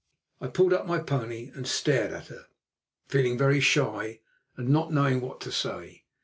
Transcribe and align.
I 0.39 0.47
pulled 0.47 0.73
up 0.73 0.87
my 0.87 0.97
pony 0.97 1.51
and 1.53 1.67
stared 1.67 2.11
at 2.11 2.29
her, 2.29 2.47
feeling 3.07 3.37
very 3.37 3.59
shy 3.59 4.21
and 4.57 4.67
not 4.69 4.91
knowing 4.91 5.21
what 5.21 5.39
to 5.41 5.51
say. 5.51 6.05